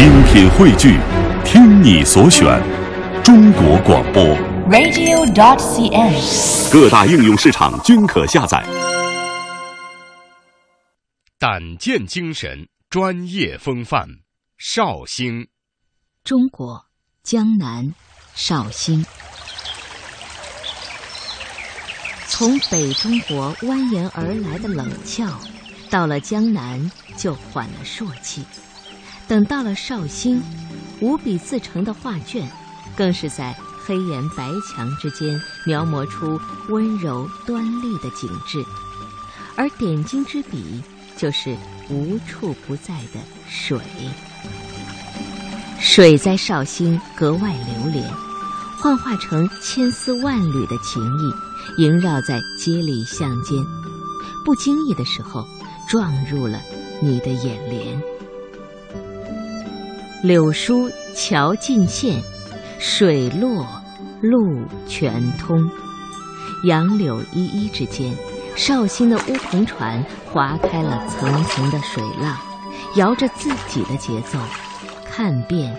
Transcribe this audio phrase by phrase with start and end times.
[0.00, 0.98] 精品汇聚，
[1.44, 2.58] 听你所选，
[3.22, 4.24] 中国广播。
[4.70, 6.72] radio.dot.cn，。
[6.72, 8.64] 各大应用市场均可下载。
[11.38, 14.08] 胆见精神，专业风范，
[14.56, 15.48] 绍兴。
[16.24, 16.86] 中国
[17.22, 17.94] 江南
[18.34, 19.04] 绍兴，
[22.26, 25.26] 从北中国蜿蜒而来的冷峭，
[25.90, 28.46] 到了江南就缓了朔气。
[29.30, 30.42] 等到了绍兴，
[30.98, 32.50] 五笔自成的画卷，
[32.96, 33.56] 更是在
[33.86, 36.36] 黑岩白墙之间描摹出
[36.68, 38.60] 温柔端丽的景致，
[39.54, 40.82] 而点睛之笔
[41.16, 41.56] 就是
[41.88, 43.78] 无处不在的水。
[45.78, 48.12] 水在绍兴格外流连，
[48.78, 51.32] 幻化成千丝万缕的情意，
[51.80, 53.64] 萦绕在街里巷间，
[54.44, 55.46] 不经意的时候
[55.88, 56.60] 撞入了
[57.00, 58.09] 你的眼帘。
[60.22, 62.22] 柳疏桥尽现，
[62.78, 63.66] 水落
[64.20, 65.58] 路全通。
[66.64, 68.14] 杨柳依依之间，
[68.54, 72.36] 绍兴的乌篷船划开了层层的水浪，
[72.96, 74.38] 摇着自己的节奏，
[75.10, 75.74] 看遍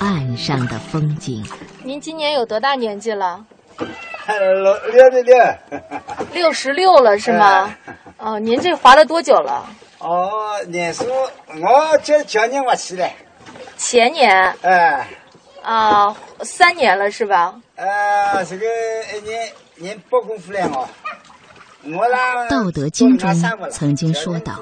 [0.00, 1.44] 岸上的风景。
[1.84, 3.44] 您今年有多大年纪了？
[4.26, 5.36] 六六六六。
[6.32, 7.72] 六十六了是吗？
[8.18, 9.64] 哦，您这划了多久了？
[10.00, 10.30] 哦，
[10.66, 13.08] 年数我这去年我去了。
[13.86, 15.06] 前年哎，
[15.62, 17.60] 啊，三年了是吧？
[17.76, 18.64] 呃，这个
[19.14, 20.16] 一年年夫
[20.52, 20.88] 了我。
[21.94, 22.46] 我啦。
[22.48, 24.58] 《道德经》中曾经说道：“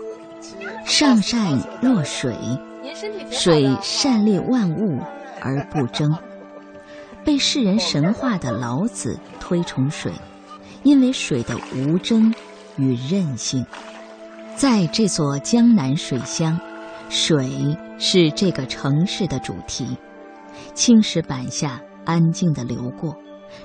[0.84, 2.34] 上善若水，
[3.30, 5.00] 水善利万物
[5.40, 6.18] 而不争。”
[7.24, 10.10] 被世人神化的老子推崇水，
[10.82, 12.34] 因为水的无争
[12.76, 13.64] 与韧性。
[14.56, 16.58] 在这座江南水乡，
[17.08, 19.96] 水是这个城市的主题。
[20.74, 23.16] 青石板下安静地流过，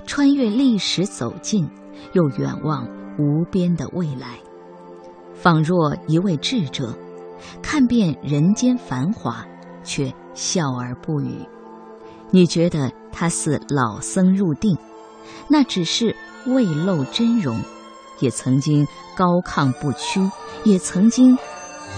[0.06, 1.68] 穿越历史走近，
[2.12, 2.86] 又远望
[3.18, 4.38] 无边的未来，
[5.34, 6.96] 仿若一位智者，
[7.60, 9.44] 看遍人间繁华，
[9.82, 11.44] 却笑而不语。
[12.30, 14.78] 你觉得他似老僧入定，
[15.48, 16.14] 那只是
[16.46, 17.56] 未露真容；
[18.20, 20.20] 也曾经高亢不屈，
[20.62, 21.36] 也曾经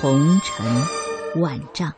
[0.01, 0.67] 红尘
[1.43, 1.93] 万丈。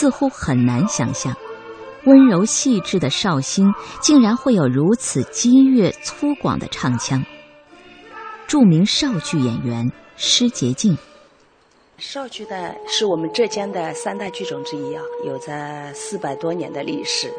[0.00, 1.36] 似乎很难想象，
[2.06, 7.22] 温柔细致的绍兴竟然会有如此激越粗犷的唱腔。
[8.46, 10.96] 著名绍剧演员施洁静，
[11.98, 17.30] 绍剧呢是我们浙江的三大剧种之一啊，有着四百多年的历史。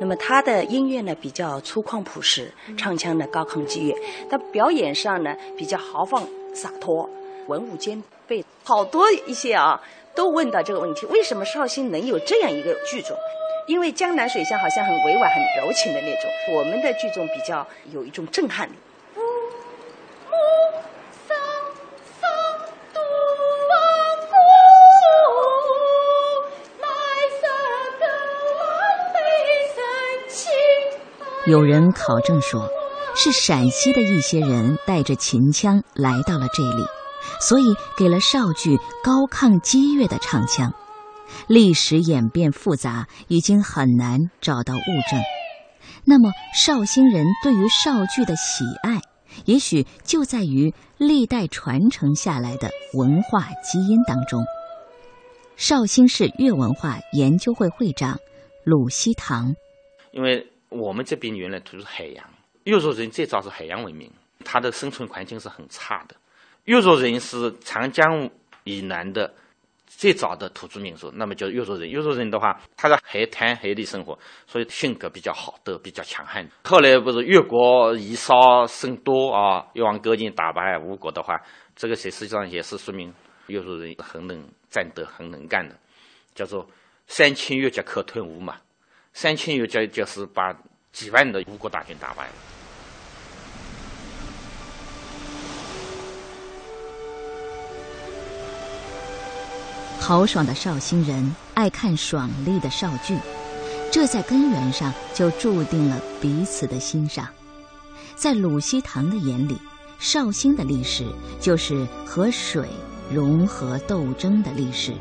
[0.00, 3.94] 那么它的音乐呢比较粗犷朴实，唱腔呢高亢激越，
[4.28, 7.08] 但表演上呢比较豪放洒脱，
[7.46, 8.44] 文武兼备。
[8.64, 9.80] 好多一些啊。
[10.18, 13.16] 都问到这个问题：为什么绍兴能有这样一个剧种？
[13.68, 18.72] 因为江南水乡好像很委婉、很柔情的那种，我们的剧种比较有一种震撼力。
[31.46, 32.68] 有人考证说，
[33.14, 36.97] 是陕西的一些人带着秦腔来到了这里。
[37.40, 37.64] 所以
[37.96, 40.72] 给了绍剧高亢激越的唱腔。
[41.46, 45.20] 历史演变复杂，已经很难找到物证。
[46.04, 49.00] 那么绍兴人对于绍剧的喜爱，
[49.44, 54.42] 也许就在于历代传承下来的文化基因当中。
[55.56, 58.18] 绍兴市粤文化研究会会长
[58.64, 59.54] 鲁西堂，
[60.12, 62.24] 因为我们这边原来都是海洋，
[62.64, 64.10] 越族人最早是海洋文明，
[64.44, 66.16] 它的生存环境是很差的。
[66.68, 68.28] 越族人是长江
[68.64, 69.32] 以南的
[69.86, 71.88] 最早的土著民族，那么就是粤族人。
[71.88, 76.46] 越族人的话，他在海滩海里生活，所以性格比较好，都比较强悍。
[76.64, 81.40] 后来不是越国以少胜多啊，越王勾践打败吴国的话，
[81.74, 83.14] 这个实际上也是说明
[83.46, 85.74] 越族人很能战斗、很能干的，
[86.34, 86.68] 叫做
[87.06, 88.58] 三千越甲可吞吴嘛。
[89.14, 90.54] 三千越甲就是把
[90.92, 92.57] 几万的吴国大军打败了。
[100.00, 103.18] 豪爽的绍兴人爱看爽利的绍剧，
[103.92, 107.28] 这在根源上就注定了彼此的欣赏。
[108.16, 109.58] 在鲁西堂的眼里，
[109.98, 111.04] 绍兴的历史
[111.38, 112.66] 就是和水
[113.12, 114.94] 融合斗争的历史。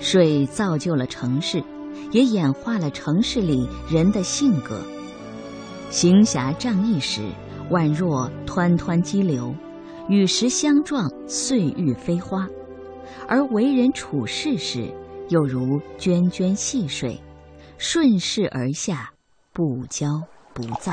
[0.00, 1.64] 水造就了城市，
[2.10, 4.82] 也演化了城市里人的性格。
[5.88, 7.22] 行侠仗义时，
[7.70, 9.54] 宛若湍湍激流，
[10.08, 12.46] 与时相撞，岁月飞花；
[13.28, 14.92] 而为人处事时，
[15.28, 17.22] 又如涓涓细水，
[17.78, 19.12] 顺势而下，
[19.52, 20.22] 不骄
[20.52, 20.92] 不躁。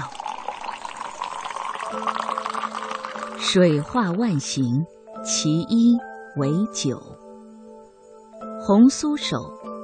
[3.38, 4.64] 水化万形，
[5.24, 5.98] 其一
[6.38, 6.98] 为酒。
[8.62, 9.38] 红酥手，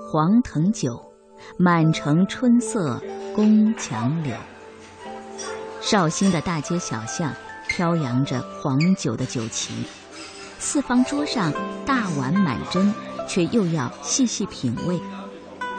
[0.09, 1.11] 黄藤酒，
[1.57, 3.01] 满城春色
[3.35, 4.35] 宫墙柳。
[5.81, 7.33] 绍兴的大街小巷
[7.67, 9.73] 飘扬着黄酒的酒旗，
[10.59, 11.53] 四方桌上
[11.85, 12.91] 大碗满斟，
[13.27, 14.99] 却又要细细品味，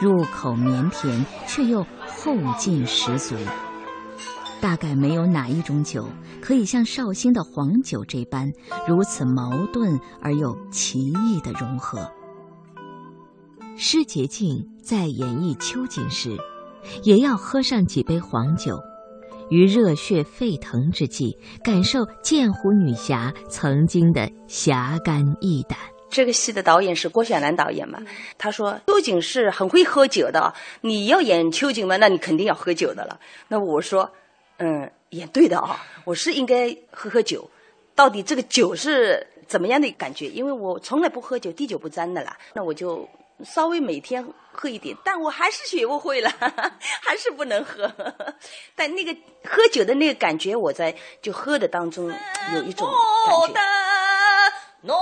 [0.01, 3.35] 入口绵甜，却又后劲十足。
[4.61, 6.09] 大概没有哪一种酒
[6.41, 8.51] 可以像绍兴的黄酒这般
[8.87, 12.09] 如此矛盾而又奇异的融合。
[13.77, 16.37] 施洁净在演绎秋瑾时，
[17.03, 18.77] 也要喝上几杯黄酒，
[19.49, 25.77] 于热血沸腾之际，感受剑湖女侠曾经的侠肝义胆。
[26.09, 27.99] 这个戏的导演是郭雪兰导演嘛？
[28.37, 33.19] 他说秋瑾是很会喝酒的，你要演秋瑾嘛，那你肯定要喝酒的了。
[33.47, 34.09] 那我说。
[34.61, 37.49] 嗯，也对的啊，我是应该喝喝酒。
[37.95, 40.27] 到底这个酒是怎么样的感觉？
[40.27, 42.37] 因为我从来不喝酒，滴酒不沾的啦。
[42.53, 43.07] 那我就
[43.41, 44.21] 稍微每天
[44.59, 46.29] 喝一点，但我还是学不会了，
[47.01, 47.89] 还是不能喝。
[48.75, 49.15] 但那个
[49.45, 52.13] 喝酒的那个感觉，我在就喝的当中
[52.53, 52.85] 有一种
[53.53, 53.61] 感觉。
[54.81, 54.97] 暖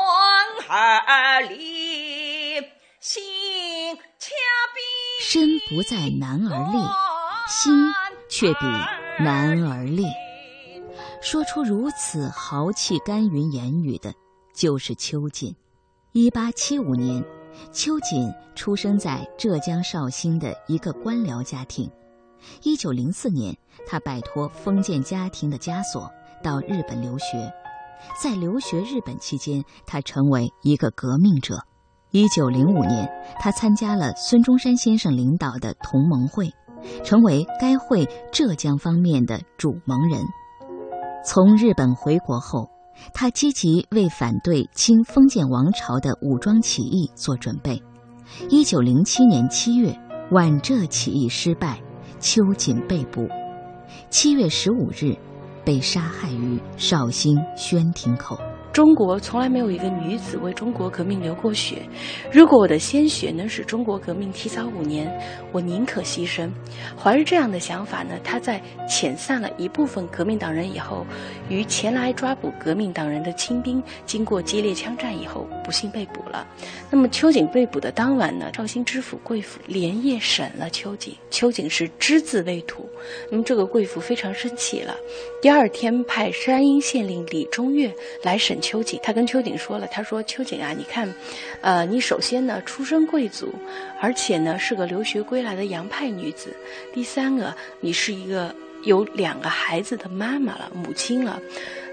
[0.67, 2.61] 儿里，
[2.99, 4.29] 心恰
[4.75, 4.79] 比
[5.23, 6.77] 身不在男儿立，
[7.47, 7.73] 心
[8.29, 8.59] 却比。
[9.23, 10.03] 男儿立，
[11.19, 14.13] 说出如此豪气干云言语的，
[14.53, 15.55] 就是秋瑾。
[16.11, 17.23] 一八七五年，
[17.71, 21.89] 秋瑾出生在浙江绍兴的一个官僚家庭。
[22.63, 23.55] 一九零四年，
[23.87, 26.09] 他摆脱封建家庭的枷锁，
[26.43, 27.51] 到日本留学。
[28.21, 31.59] 在留学日本期间，他成为一个革命者。
[32.11, 33.09] 一九零五年，
[33.39, 36.49] 他参加了孙中山先生领导的同盟会。
[37.03, 40.21] 成为该会浙江方面的主盟人。
[41.25, 42.69] 从日本回国后，
[43.13, 47.81] 他积极为反对清封建王朝的武装起义做准备。
[48.49, 49.97] 一九零七年七月，
[50.31, 51.81] 皖浙起义失败，
[52.19, 53.27] 秋瑾被捕。
[54.09, 55.15] 七月十五日，
[55.63, 58.37] 被杀害于绍兴宣亭口。
[58.77, 61.77] 中国从来没有一个女子为中国革命流过血。
[62.31, 65.11] 如果我的鲜血能使中国革命提早五年，
[65.51, 66.47] 我宁可牺牲。
[66.95, 71.03] 怀着这样的想法呢，他在遣散了一部分革命党人以后，
[71.49, 76.45] 与前来抓捕革命党人的清兵经过激烈枪战以后，不幸被捕了。
[76.91, 82.87] 那么秋瑾被捕的当晚呢，绍兴知府贵府连夜审了秋瑾，秋瑾是只字未吐。
[83.31, 84.95] 那么这个贵府非常生气了，
[85.41, 87.91] 第二天派山阴县令李中岳
[88.21, 88.55] 来审。
[88.67, 91.07] 秋瑾，他跟秋瑾说了，他说：“秋瑾啊，你看，
[91.61, 93.53] 呃，你首先呢出身贵族，
[94.01, 96.53] 而且呢是个留学归来的洋派女子。
[96.93, 98.53] 第三个，你是一个
[98.83, 101.39] 有两个孩子的妈妈了，母亲了。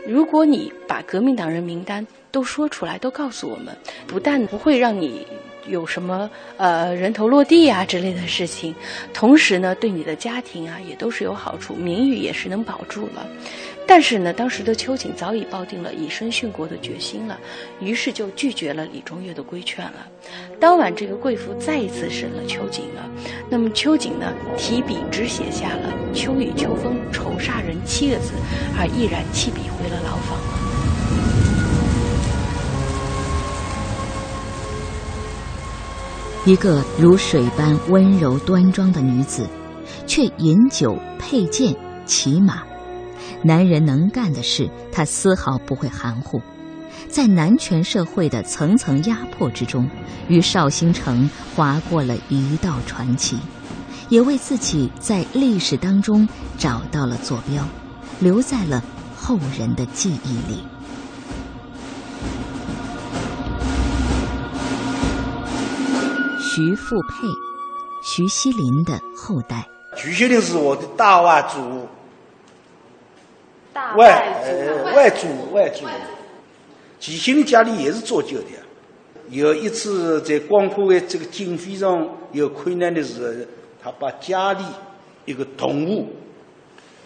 [0.04, 3.76] 如果你把革命党人名单都说出来，都告诉我们，
[4.08, 5.24] 不但不会让你
[5.68, 8.74] 有什么呃人头落地啊之类的事情，
[9.12, 13.26] 同时呢对你的家庭啊也都是有好处，名誉也是能保住了。”
[13.86, 17.38] 但是呢，当时的秋瑾早已抱定了以身殉国的决心了，
[17.80, 20.08] 于是就拒绝了李中岳的规劝了。
[20.58, 23.10] 当晚，这个贵妇再一次审了秋瑾了。
[23.50, 28.32] 那么秋瑾呢，提笔只写下了“秋雨秋风愁煞人”七个字，
[28.78, 30.63] 而毅然弃笔回了牢房了。
[36.46, 39.48] 一个如水般温柔端庄的女子，
[40.06, 41.74] 却饮酒佩剑
[42.04, 42.62] 骑马。
[43.42, 46.42] 男人能干的事，她丝毫不会含糊。
[47.08, 49.88] 在男权社会的层层压迫之中，
[50.28, 53.38] 与绍兴城划过了一道传奇，
[54.10, 57.66] 也为自己在历史当中找到了坐标，
[58.20, 58.84] 留在了
[59.16, 60.62] 后人的记忆里。
[66.54, 67.26] 徐富佩，
[68.04, 69.66] 徐锡麟的后代。
[69.96, 71.88] 徐锡麟是我的大外祖。
[73.72, 75.84] 大外呃外祖外祖，
[77.00, 78.46] 齐兴的家里也是做酒的。
[79.30, 83.46] 有一次在光复的这个经费上有困难的时候，
[83.82, 84.64] 他把家里
[85.24, 86.12] 一个同户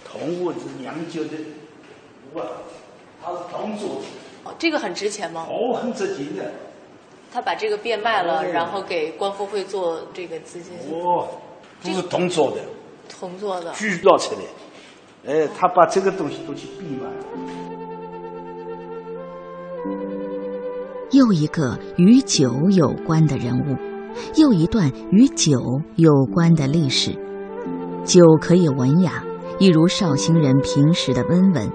[0.07, 1.31] 铜壶是酿酒的
[2.35, 2.47] 壶啊，
[3.25, 4.03] 它是铜做的。
[4.45, 5.47] 哦，这个很值钱吗？
[5.49, 6.53] 哦，很值钱的。
[7.33, 10.75] 他把这个变卖了，哦然后给光复会做这个资金。
[10.91, 11.29] 哦，
[11.85, 12.63] 都是铜做的，
[13.09, 13.73] 铜做的。
[13.73, 14.41] 锯捞出来。
[15.27, 17.07] 哎，他把这个东西都去变卖。
[21.11, 23.77] 又一个与酒有关的人物，
[24.37, 25.59] 又一段与酒
[25.97, 27.13] 有关的历史。
[28.05, 29.25] 酒可以文雅，
[29.59, 31.69] 一如绍兴人平时的温文；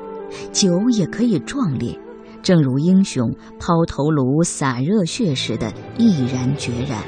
[0.52, 2.00] 酒也可以壮烈，
[2.44, 7.02] 正如英雄抛头颅、洒热血时的毅然决然。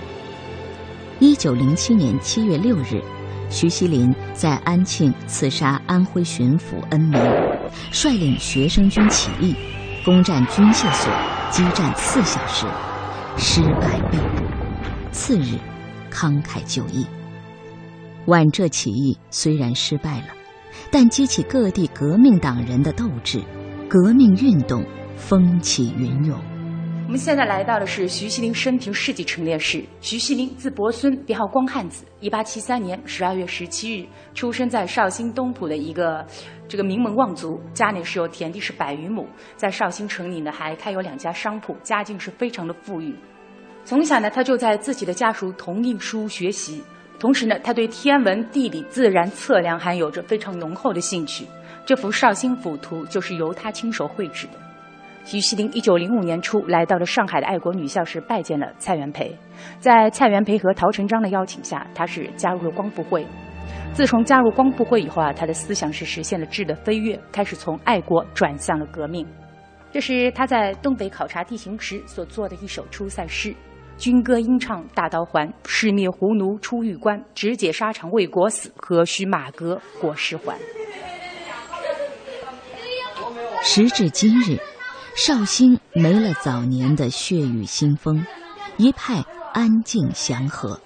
[1.20, 3.04] 一九零七年七月六日，
[3.50, 7.22] 徐锡麟在安庆刺杀安徽巡抚恩铭，
[7.92, 9.54] 率领学生军起义，
[10.06, 11.12] 攻占军械所，
[11.52, 12.66] 激战四小时，
[13.38, 14.46] 失败被捕。
[15.12, 15.58] 次日，
[16.10, 17.06] 慷慨就义。
[18.26, 20.28] 皖浙起义虽然失败了，
[20.90, 23.42] 但激起各地革命党人的斗志，
[23.88, 24.84] 革命运动
[25.16, 26.40] 风起云涌。
[27.06, 29.84] 我们现在来到的是徐锡麟生平事迹陈列室。
[30.02, 32.04] 徐锡麟字伯孙，别号光汉子。
[32.20, 36.26] 一八七三年十二月十七日，出生在绍兴东浦的一个
[36.68, 43.16] 这个名门望族，家里是有田地是百余亩，在绍兴城里呢还开有两家商铺，家境是非常的富裕。
[43.84, 46.84] 从小呢，他就在自己的家属同印书学习，
[47.20, 51.46] 同时呢，他对天文、地理、自然测量还有着非常浓厚的兴趣。
[51.86, 54.65] 这幅绍兴府图就是由他亲手绘制的。
[55.26, 59.36] 徐锡麟一九零五年初来到了上海的爱国女校时，拜见了蔡元培。
[59.80, 63.26] 在蔡元培和陶成章的邀请下，他是加入了光复会。
[63.92, 69.26] 自从加入光复会以后啊，他的思想是实现了质的飞跃，开始从爱国转向了革命。
[69.92, 73.52] 这是他在东北考察地形时所作的一首出塞诗
[73.98, 77.20] ：“军歌应唱大刀还，誓灭胡奴出玉关。
[77.34, 80.56] 只解沙场为国死，何须马革裹尸还。”
[83.64, 84.60] 时至今日。
[85.16, 88.26] 绍兴没了早年的血雨腥风，
[88.76, 90.78] 一派安静祥和。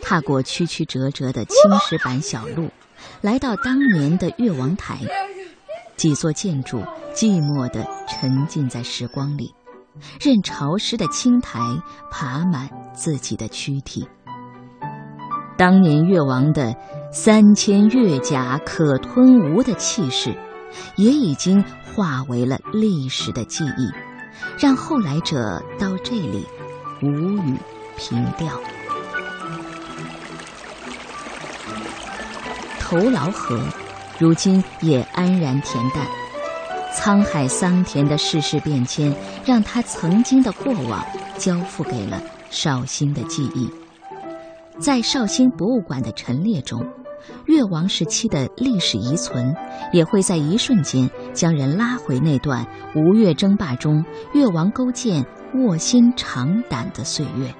[0.00, 2.70] 踏过曲曲折折的青石板小路，
[3.22, 5.00] 来到当年的越王台，
[5.96, 6.78] 几座建筑
[7.12, 9.52] 寂寞地沉浸在时光里，
[10.20, 11.58] 任潮湿的青苔
[12.12, 14.06] 爬满自己的躯体。
[15.58, 16.76] 当年越王的
[17.12, 20.38] 三千越甲可吞吴的气势，
[20.96, 21.64] 也已经。
[21.94, 23.90] 化为了历史的记忆，
[24.58, 26.46] 让后来者到这里
[27.00, 27.56] 无语
[27.96, 28.52] 凭吊。
[32.78, 33.58] 头劳河
[34.18, 36.06] 如今也安然恬淡，
[36.94, 39.10] 沧海桑田的世事变迁，
[39.42, 41.02] 让他曾经的过往
[41.38, 43.72] 交付给了绍兴的记忆。
[44.78, 46.86] 在绍兴博物馆的陈列中。
[47.46, 49.54] 越王时期的历史遗存，
[49.92, 57.54] 也会在一瞬间将人拉回那段吴越争霸中越王勾践卧薪尝胆的岁月。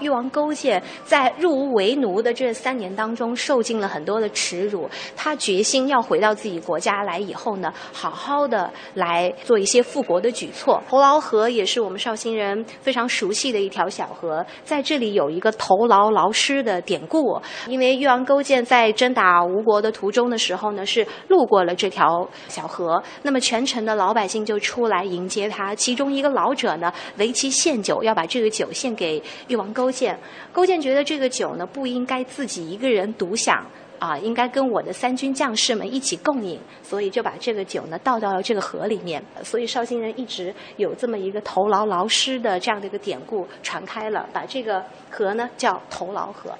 [0.00, 4.88] 越王勾践在入吴为奴的这三年当中，受尽了很多的耻辱。
[5.14, 10.82] 他决心要回到自己国家来以后呢，好好的来做一些复国的举措。
[10.88, 17.40] 头劳河也是我们绍兴人非常熟悉的一条小河，在这里有一个头劳劳师的典故。
[17.66, 25.74] 因为越王勾践在征打吴国的途中的时候呢，是路过了这条小河，那么全城的老百姓就出来迎接他。
[25.74, 29.89] 其中一个老者呢，为其献酒，要把这个酒献给越王勾。
[29.90, 30.18] 勾践，
[30.52, 33.66] 勾践觉得这个酒呢不应该自己一个人独享
[33.98, 39.20] 啊，应该跟我的三军将士们一起共饮，所以就把这个酒呢倒到了这个河里面。
[39.42, 46.52] 所以绍兴人一直有这么一个头劳劳师的这样的一个典故传开了，把这个河呢叫头劳河。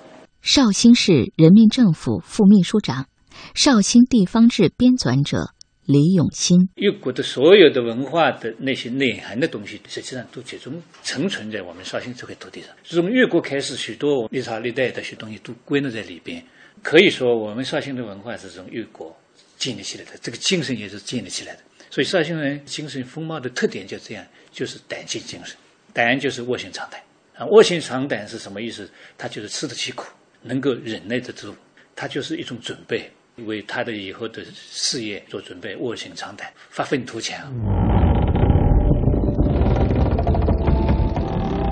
[0.42, 3.06] 绍兴市人民政府副秘书长，
[3.54, 5.50] 绍兴地方志编纂者。
[5.90, 12.70] 李永清，越国的所有的文化的那些内涵的东西，实际上都集中存存在我们绍兴这块土地上。
[12.84, 16.40] 从越国开始，许多历朝历代的些东西都归纳在里边。
[16.80, 19.14] 可以说，我们绍兴的文化是从越国
[19.58, 21.60] 建立起来的，这个精神也是建立起来的。
[21.90, 25.56] 所以，绍兴人精神风貌的特点就这样，就是胆气精神。
[25.92, 27.02] 胆就是卧薪尝胆
[27.34, 28.88] 啊，卧薪尝胆是什么意思？
[29.18, 30.06] 他就是吃得起苦，
[30.42, 31.52] 能够忍耐得住，
[31.96, 33.10] 他就是一种准备。
[33.46, 37.38] 为他的以后的事业做准备，卧薪尝胆，发愤图强。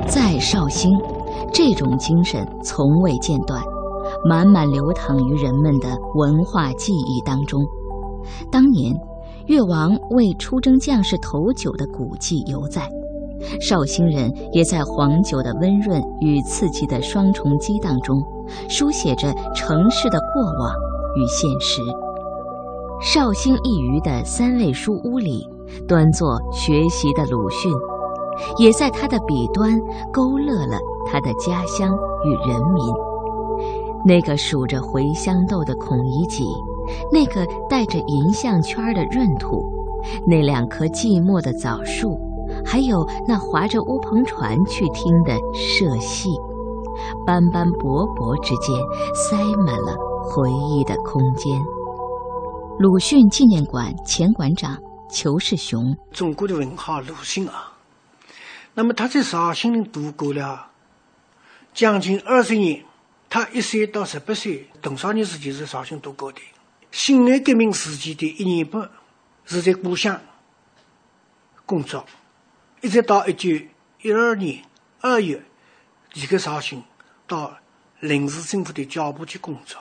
[0.06, 0.90] 在绍兴，
[1.52, 3.62] 这种精神从未间断，
[4.28, 7.60] 满满流淌于人们的文化记忆当中。
[8.50, 8.94] 当年，
[9.46, 12.88] 越王为出征将士投酒的古迹犹在，
[13.60, 18.16] 绍兴人也在黄酒的温润与刺激的双重激荡中，
[18.68, 20.87] 书写着城市的过往。
[21.18, 21.82] 与现实，
[23.00, 25.44] 绍兴一隅的三味书屋里，
[25.88, 27.72] 端坐学习的鲁迅，
[28.56, 29.76] 也在他的笔端
[30.12, 31.92] 勾勒了他的家乡
[32.24, 32.84] 与人民。
[34.04, 36.44] 那个数着茴香豆的孔乙己，
[37.10, 39.60] 那个带着银项圈的闰土，
[40.24, 42.16] 那两棵寂寞的枣树，
[42.64, 46.30] 还有那划着乌篷船去听的社戏，
[47.26, 48.72] 斑斑驳驳之间，
[49.12, 49.96] 塞满了
[50.30, 51.58] 回忆的空间。
[52.78, 54.78] 鲁迅纪念馆前馆长
[55.10, 57.72] 裘世雄，中国的文化鲁迅啊，
[58.74, 60.70] 那么他在绍兴度过了
[61.72, 62.84] 将近二十年。
[63.30, 66.40] 他一岁到十八岁，多少年时间在绍兴度过的？
[66.90, 68.90] 辛亥革命时期的一年半
[69.44, 70.18] 是在故乡
[71.66, 72.06] 工作，
[72.80, 73.50] 一直到一九
[74.00, 74.64] 一二年
[75.02, 75.42] 二月
[76.14, 76.82] 离开绍兴，
[77.26, 77.54] 到
[78.00, 79.78] 临时政府的教部去工作。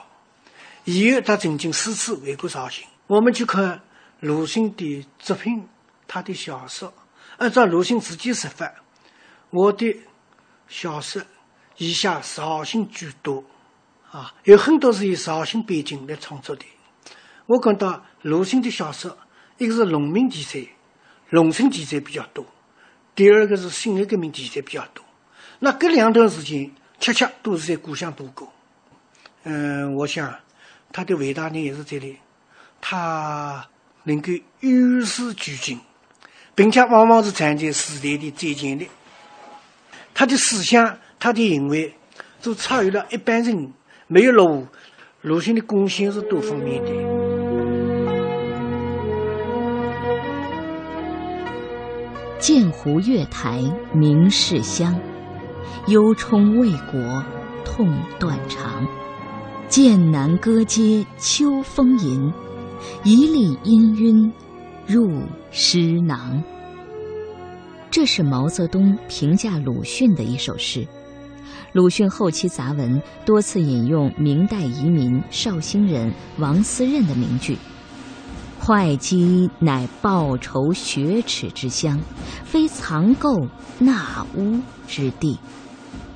[0.90, 2.86] 以后他曾经四次回过绍兴。
[3.08, 3.82] 我们去看
[4.20, 5.68] 鲁迅的作品，
[6.06, 6.94] 他的小说，
[7.36, 8.72] 按照鲁迅自己说法，
[9.50, 9.94] 我的
[10.66, 11.20] 小说。
[11.76, 13.44] 以下绍兴居多，
[14.10, 16.64] 啊，有很多是以绍兴背景来创作的。
[17.46, 19.16] 我感到鲁迅的小说，
[19.58, 20.66] 一个是农民题材、
[21.30, 22.44] 农村题材比较多；
[23.14, 25.04] 第二个是辛亥革命题材比较多。
[25.60, 28.50] 那这两段时间，恰恰都是在故乡度过。
[29.44, 30.34] 嗯，我想
[30.92, 32.18] 他的伟大呢也是这里，
[32.80, 33.68] 他
[34.04, 35.80] 能够与时俱进，
[36.54, 38.88] 并且往往是站在时代的最前列。
[40.14, 40.98] 他的思想。
[41.20, 41.92] 他的行为
[42.40, 43.72] 都超越了一般人，
[44.06, 44.68] 没有落伍。
[45.20, 46.90] 鲁迅的贡献是多方面的。
[52.38, 53.60] 剑湖月台
[53.92, 54.94] 明士乡，
[55.88, 57.24] 忧冲为国
[57.64, 58.86] 痛断肠。
[59.68, 62.32] 剑南歌街秋风吟，
[63.04, 64.32] 一粒氤氲
[64.86, 65.20] 入
[65.50, 66.42] 诗囊。
[67.90, 70.88] 这是毛泽东评价鲁迅的一首诗。
[71.74, 77.58] 鲁迅后期杂文多次引用明代移民绍兴人王思任的名句
[78.58, 82.00] ：“会稽乃报仇雪耻之乡，
[82.42, 83.46] 非藏垢
[83.78, 85.38] 纳污之地。”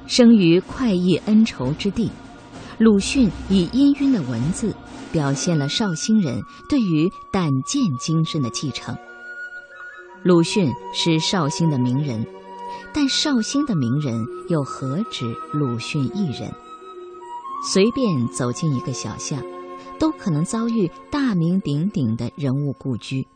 [0.08, 2.10] 生于快意恩仇之地，
[2.78, 4.74] 鲁迅以氤氲的文字
[5.12, 8.96] 表现了绍兴人对于胆剑精神的继承。
[10.22, 12.26] 鲁迅是绍兴的名人。
[12.94, 14.14] 但绍兴的名人
[14.48, 16.52] 又何止鲁迅一人？
[17.72, 19.42] 随便走进一个小巷，
[19.98, 23.26] 都可能遭遇大名鼎鼎的人物故居。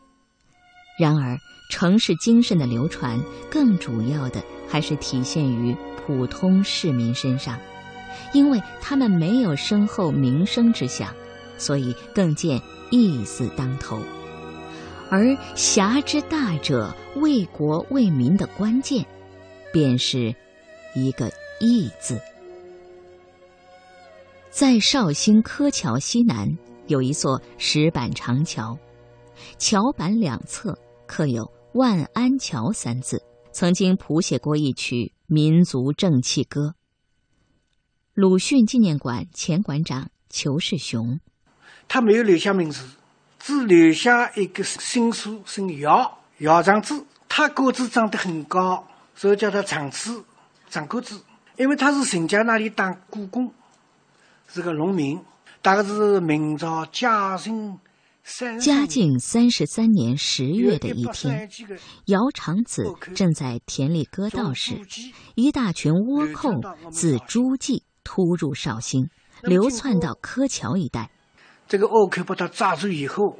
[0.99, 1.37] 然而，
[1.71, 3.19] 城市精神的流传，
[3.49, 7.57] 更主要的还是体现于普通市民身上，
[8.33, 11.13] 因为他们没有身后名声之想，
[11.57, 13.99] 所以更见义字当头。
[15.09, 19.05] 而侠之大者，为国为民的关键。
[19.73, 20.33] 便是
[20.95, 22.19] 一个“义”字。
[24.49, 28.75] 在绍兴柯桥西南有一座石板长桥，
[29.59, 30.75] 桥板两侧
[31.05, 36.73] 刻有“万安桥”三字，曾经谱写过一曲民族正气歌。
[38.17, 41.19] 鲁迅纪念馆前馆长裘世雄，
[41.87, 42.83] 他没有留下名字，
[43.37, 46.99] 只留下一个姓苏，姓姚，姚长志。
[47.29, 48.87] 他个子长得很高。
[49.13, 50.25] 所以叫他长子、
[50.67, 51.21] 长个子，
[51.57, 53.53] 因为他是沈家那里当雇工，
[54.47, 55.21] 是个农民。
[55.61, 57.77] 大概是明朝嘉靖
[58.23, 61.47] 三嘉靖三十三年十月的一天，
[62.05, 64.81] 姚长子正在田里割稻时，
[65.35, 66.49] 一大群倭寇
[66.89, 69.09] 自诸暨突入绍兴，
[69.43, 71.11] 流窜到柯桥一带。
[71.67, 73.37] 这个倭寇把他抓住以后，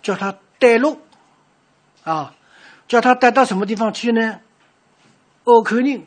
[0.00, 1.00] 叫他带路，
[2.04, 2.36] 啊，
[2.86, 4.38] 叫他带到什么地方去呢？
[5.42, 6.06] 我口人，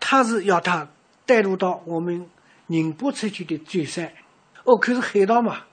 [0.00, 0.88] 他是要他
[1.26, 2.26] 带入到我们
[2.68, 4.10] 宁波出去的最山。
[4.64, 5.64] 我口是海盗嘛，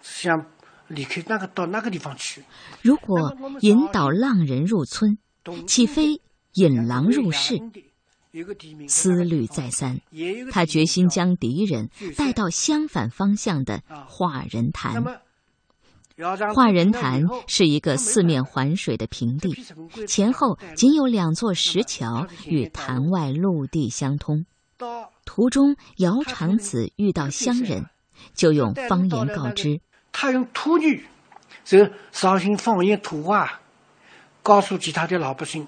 [0.00, 0.46] 想
[0.86, 2.42] 离开那个到那个地方去。
[2.80, 5.18] 如果引导浪人入村，
[5.66, 6.22] 岂非
[6.54, 7.60] 引狼入室？
[8.88, 10.00] 思虑再三，
[10.50, 15.20] 他决心将敌人带到相反方向的化人潭。
[16.54, 19.52] 化人潭是一个四面环水的平地，
[20.06, 24.46] 前后仅有两座石桥与潭外陆地相通。
[25.26, 27.86] 途中，姚长子遇到乡人，
[28.34, 29.80] 就用方言告知。
[30.12, 31.04] 他用土语，
[31.64, 33.60] 这绍兴方言土话，
[34.42, 35.66] 告诉其他的老百姓：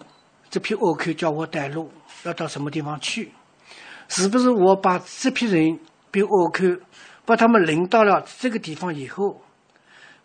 [0.48, 1.90] 这批倭寇叫我带路，
[2.24, 3.33] 要到什么地方去？
[4.09, 5.78] 是不是我把这批人
[6.11, 6.83] 被倭寇
[7.24, 9.42] 把他们领到了这个地方以后？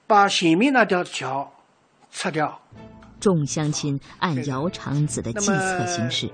[0.07, 1.51] 把前面那条桥
[2.11, 2.59] 拆掉。
[3.19, 6.29] 众乡亲按姚长子的计策行事，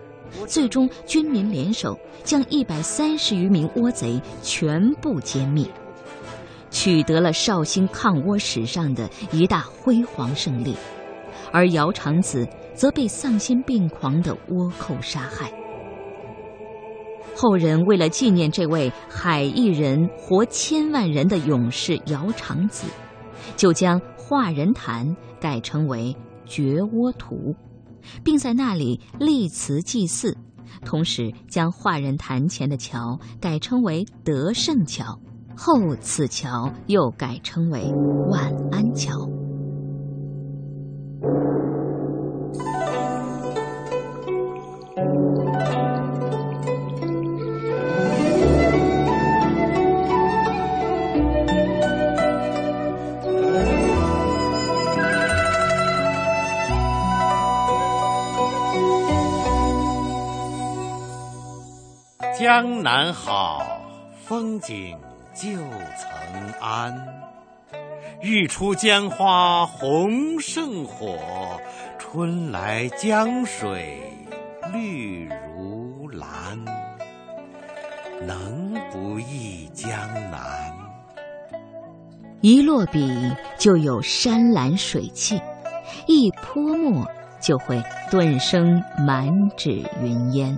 [0.48, 5.68] 最终军民联手将一百三十余名倭贼全部歼灭，
[6.72, 10.76] 取得了绍兴抗倭史上的一大辉煌胜利。
[11.52, 15.52] 而姚长子则被丧心病狂的倭寇杀害。
[17.36, 22.86] 后人为了纪念这位海一人活千万人的勇士姚长子，
[23.56, 26.14] 就将化人潭改称为
[26.46, 27.56] 绝倭图，
[28.24, 30.36] 并在那里立祠祭祀，
[30.84, 35.18] 同时将化人潭前的桥改称为德胜桥，
[35.56, 37.90] 后此桥又改称为
[38.30, 39.39] 万安桥。
[62.40, 63.82] 江南好，
[64.24, 64.98] 风景
[65.34, 66.98] 旧曾谙。
[68.22, 71.18] 日出江花红胜火，
[71.98, 74.02] 春来江水
[74.72, 76.58] 绿如蓝。
[78.26, 79.92] 能不忆江
[80.32, 80.72] 南？
[82.40, 85.42] 一落笔就有山岚水气，
[86.08, 87.06] 一泼墨
[87.42, 90.58] 就会顿生满纸云烟。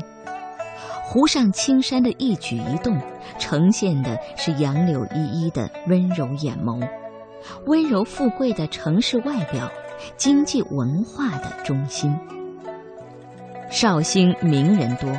[1.12, 2.98] 湖上青山的一举一动，
[3.38, 6.88] 呈现的是杨柳依依的温柔眼眸，
[7.66, 9.70] 温柔富贵的城市外表，
[10.16, 12.18] 经济文化的中心。
[13.70, 15.12] 绍兴名人多，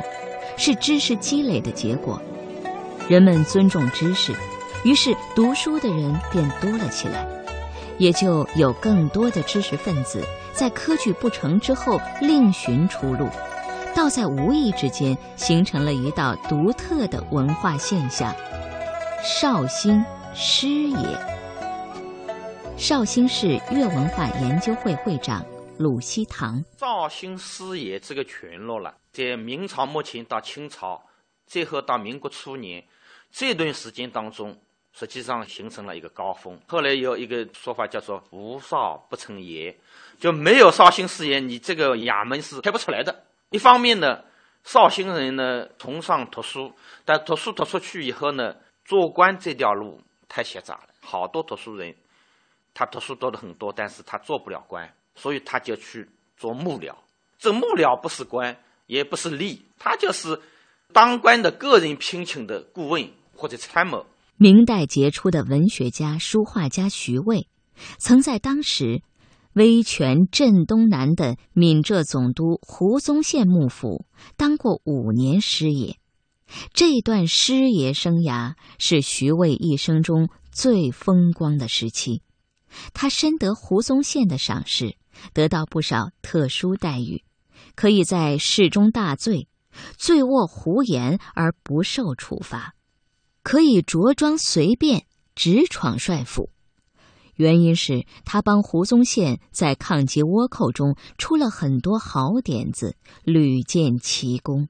[0.57, 2.19] 是知识积累的结果。
[3.07, 4.33] 人们尊重知识，
[4.83, 7.23] 于是读书的人便多了起来，
[7.99, 13.29] 也就有更多的知识分子在科举不成之后另寻出路。
[13.95, 18.33] 倒在无意之间形成了一道独特的文化现象——
[19.23, 20.03] 绍兴
[20.33, 20.97] 师爷。
[22.75, 25.45] 绍兴市粤文化研究会会长
[25.77, 30.99] 鲁西堂：绍兴师爷这个群落了，在明朝末期到清朝，
[31.45, 32.83] 最后到民国初年
[33.31, 34.57] 这段时间当中，
[34.91, 36.59] 实际上形成了一个高峰。
[36.67, 39.77] 后来有一个说法叫做“无绍不成野”，
[40.19, 43.23] 就没有绍兴师爷，你这个衙门是开不出来的。
[43.53, 44.23] 一方面呢，
[44.63, 46.73] 绍兴人呢崇尚读书，
[47.05, 50.89] 但读书读出去以后呢，做官这条路太狭窄了。
[51.01, 51.93] 好多读书人，
[52.73, 56.95] 他读书读的很多，但是他做不了官，所以他就去做幕僚。
[57.37, 60.41] 这幕僚不是官，也不是吏，他就是
[60.91, 64.03] 当官的个人聘请的顾问或者参谋。
[64.37, 67.47] 明代杰出的文学家、书画家徐渭，
[67.99, 69.03] 曾在当时。
[69.53, 75.97] 威权镇东南的闽浙总督胡宗宪幕府当过五年师爷，
[76.73, 82.23] 这段师爷生涯是徐渭一生中最风光的时期。
[82.95, 84.97] 他深得胡宗宪的赏识，
[85.33, 87.23] 得到不少特殊待遇，
[87.75, 89.47] 可以在事中大醉，
[89.99, 92.73] 醉卧胡言而不受处罚，
[93.43, 96.49] 可以着装随便直闯帅府。
[97.35, 104.67] 原因是他帮胡宗宪在抗击倭寇中出了很多好点子，屡建奇功。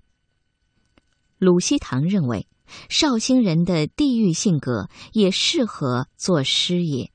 [1.38, 2.48] 鲁希堂认为，
[2.90, 7.12] 绍兴人的地域性格也适合做师爷。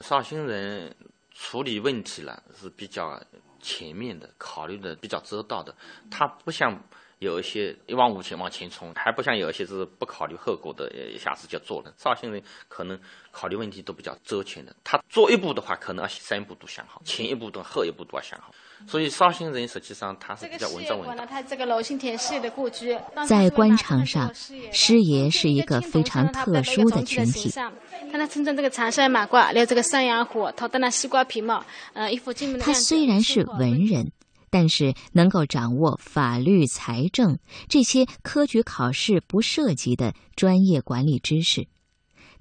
[0.00, 0.96] 绍兴人
[1.32, 3.22] 处理问题了是比较
[3.60, 5.76] 全面的，考虑的比较周到的，
[6.10, 6.82] 他不像。
[7.20, 11.92] 有一些一往无前往前冲，还不像有一些是不考虑后果的，一下子就做了。
[11.98, 12.98] 绍兴人可能
[13.30, 18.54] 考虑问题都比较周全的，他做一步的话，可能要三步都想好，前一步的后一步都要想好。
[18.86, 21.26] 所以绍兴人实际上他是比较稳重稳当。
[21.26, 27.50] 他这个娄兴田师爷的故居，在官场上，师爷是一个非常特殊的群体。
[27.50, 32.64] 他那身穿这个长衫马褂，留这个山羊胡，头戴那西瓜皮帽，呃，一副金门的。
[32.64, 34.10] 他虽然是文人。
[34.50, 41.68] 但是能够掌握法律、财政这些科举考试不涉及的专业管理知识，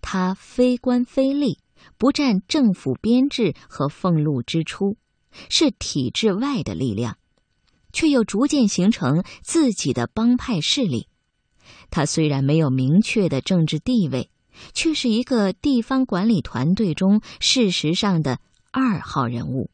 [0.02, 1.60] 他非官非吏，
[2.00, 4.98] 不占政府编制和俸禄支出，
[5.50, 7.18] 是体制外的力量，
[7.94, 11.08] 却又逐渐形成自己的帮派势力。
[11.92, 14.32] 他虽然没有明确的政治地位，
[14.74, 18.40] 却是一个地方管理团队中事实上的
[18.72, 19.70] 二号人物。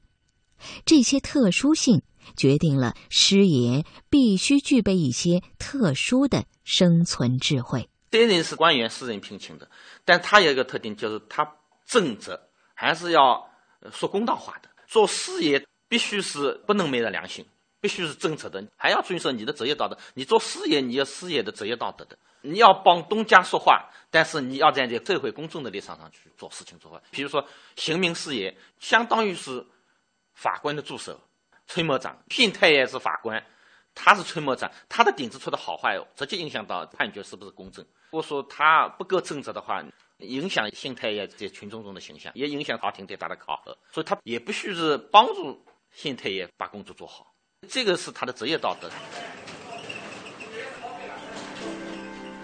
[0.85, 2.01] 这些特殊性。
[2.35, 7.89] 决定了师爷必须具备一些特殊的生存智慧。
[8.11, 9.69] 这人是官员私人聘请的，
[10.05, 12.39] 但他有一个特点，就是他正直
[12.73, 13.49] 还是要
[13.91, 14.69] 说公道话的。
[14.87, 17.45] 做师爷必须是不能昧着良心，
[17.81, 19.97] 必须是正直的，还要遵守你的职业道德。
[20.13, 22.17] 你做师爷，你要师爷的职业道德的。
[22.41, 27.01] 你要帮东家说话，但是你要站在社会公众的立场上去做事情做话。
[27.09, 27.43] 比如说
[27.75, 29.65] 刑名师爷，相当于是
[30.35, 31.19] 法官的助手、
[31.67, 32.17] 崔某长。
[32.29, 33.43] 县太爷是法官，
[33.93, 37.85] 他是崔某长，他的点子出的好坏，直接影响到判决是不是公正。
[38.11, 39.83] 如果说他不够正直的话，
[40.19, 43.77] 影响县太爷在群众中的形象，也影响朝廷对他的考核。
[43.91, 47.33] 所以他也必须是帮助县太爷把工作做好，
[47.67, 48.89] 这个是他的职业道德。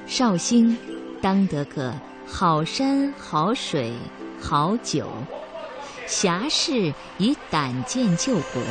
[0.06, 0.78] 绍兴
[1.22, 1.94] 当得个
[2.28, 3.94] 好山好水
[4.42, 5.10] 好酒，
[6.06, 8.62] 侠士以胆剑救国，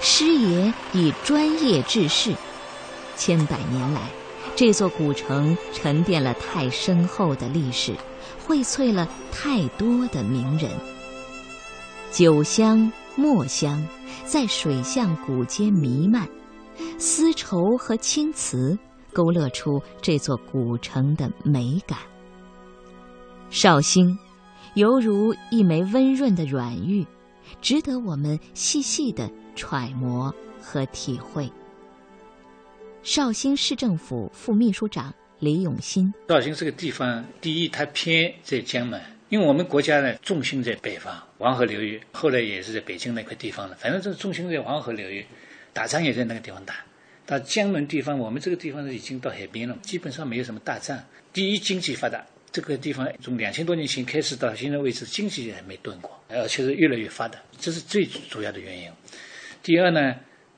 [0.00, 2.34] 师爷以专业治世。
[3.16, 4.00] 千百年来，
[4.56, 7.94] 这座古城沉淀了太深厚的历史，
[8.46, 10.70] 荟萃了太多的名人。
[12.10, 13.86] 酒香墨香
[14.24, 16.28] 在水巷古街弥漫，
[16.98, 18.78] 丝绸和青瓷。
[19.12, 21.98] 勾勒出这座古城的美感。
[23.50, 24.16] 绍兴，
[24.74, 27.04] 犹如一枚温润的软玉，
[27.60, 29.28] 值得我们细细的
[29.60, 31.52] 揣摩和体会。
[33.02, 43.76] 绍兴市政府副秘书长李永新：绍兴这个地方，第一，它偏在江门，因为我们国家呢重心在北方黄河流域，后来也是在北京那块地方了。
[43.78, 45.26] 反正这重心在黄河流域，
[45.74, 46.76] 打仗也在那个地方打。
[47.26, 51.06] 到江门地方，我们这个地方呢已经到海边了，基本上没有什么大战。
[51.34, 58.90] 第一，经济发达，这个地方从两千多年前开始到现在为止，经济还没断过，而且是越来越发达，这是最主要的原因。
[59.62, 60.14] 第二呢，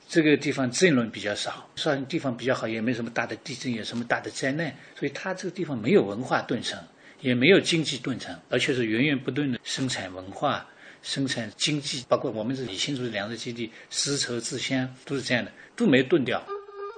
[0.07, 6.79] 这个地方战乱比较少，算地方比较好，也没什么大的地震，有什么大的灾难，所以它这个地方没有文化断层，
[7.19, 10.65] 也没有经济断层，而且是源源不断的生产文化、
[11.01, 16.41] 生产经济，包括我们是李新竹的粮食基地，丝绸之乡都是这样的，都没断掉。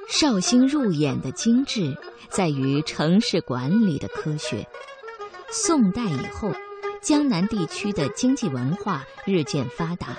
[0.07, 1.97] 绍兴入眼的精致，
[2.29, 4.67] 在于城市管理的科学。
[5.49, 6.51] 宋代以后，
[7.01, 10.17] 江南地区的经济文化日渐发达，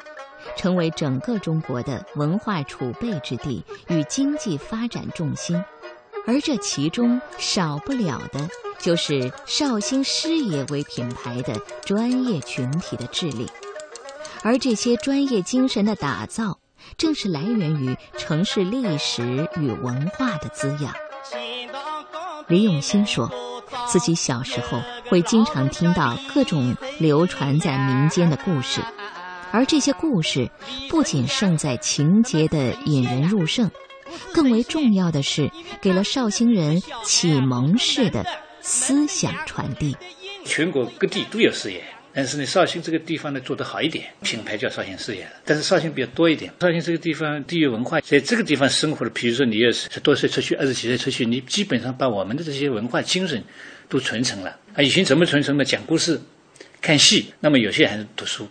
[0.56, 5.62] 成为整个中国的文化储备之地与经济发展重心。
[6.26, 11.54] 而这其中少不了的，就是绍兴师爷为品牌的
[11.84, 13.50] 专业群体的智力。
[14.42, 16.58] 而这些专业精神的打造。
[16.96, 20.94] 正是来源于城市历史与文化的滋养。
[22.46, 23.28] 李永新说，
[23.88, 28.80] 自己小时候会经常听到各种流传在民间的故事，
[29.52, 30.50] 而这些故事
[30.88, 33.70] 不仅胜在情节的引人入胜，
[34.32, 38.24] 更为重要的是给了绍兴人启蒙式的
[38.60, 39.96] 思想传递。
[40.44, 41.82] 全国各地都有事业。
[42.18, 45.32] 但是呢，绍兴这个地方呢做得好一点，品牌叫绍兴事业了。
[45.44, 53.44] 但是绍兴比较多一点，绍兴这个地方地域文化，在这个地方生活的，比如说你要是十多岁出去，二十几岁出去，你基本上把我们的这些文化精神
[53.90, 54.58] 都传承了。
[54.74, 55.64] 啊，以前怎么传承呢？
[55.64, 56.18] 讲故事、
[56.80, 58.48] 看戏，那么有些还是读书，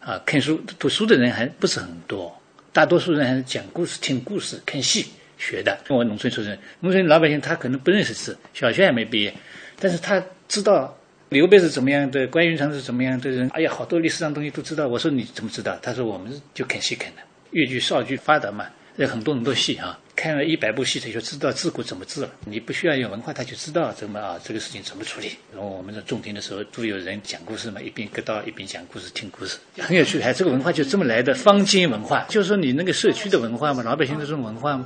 [0.00, 2.34] 啊，看书读书的人还不是很多，
[2.72, 5.06] 大多数人还是讲故事、听故事、看戏
[5.38, 5.78] 学的。
[5.88, 9.32] 我农村出身，农村老百姓他可能不认识字，小学还没毕业，
[9.78, 10.96] 但是他知道。
[11.28, 12.26] 刘备是怎么样的？
[12.26, 13.48] 关云长是怎么样的人？
[13.50, 14.88] 哎呀，好多历史上东西都知道。
[14.88, 15.78] 我说你怎么知道？
[15.80, 22.28] 他说我们就看戏看的，粤剧、绍剧发达嘛，有很多很多戏啊，看了一百部戏，他就知道治骨怎么治了。
[22.44, 25.30] 你不需要有文化，他就知道怎么啊，这个事情怎么处理。
[25.50, 30.20] 然后我们在种田的时候，都有人讲故事嘛，一边割稻一边讲故事，听故事，很有趣。
[30.20, 34.84] 还这个文化就这么来的，坊间文化，就是说你那个社区的文化嘛，老百姓的这种文化嘛。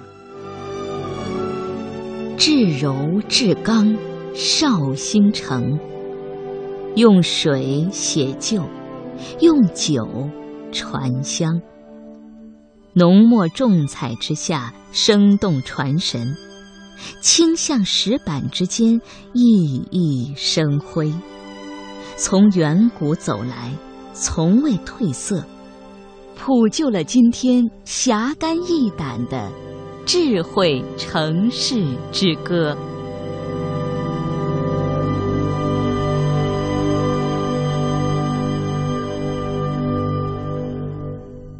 [2.38, 3.92] 至柔至刚，
[4.34, 5.76] 绍兴城。
[6.94, 8.62] 用水写旧，
[9.40, 10.30] 用酒
[10.70, 11.60] 传香。
[12.96, 16.22] 浓墨重彩之下，生动传神；
[17.20, 19.00] 清象石板之间，
[19.32, 21.12] 熠熠生辉。
[22.16, 23.72] 从远古走来，
[24.12, 25.44] 从未褪色，
[26.36, 29.50] 谱就了今天侠肝义胆的
[30.06, 32.76] 智慧城市之歌。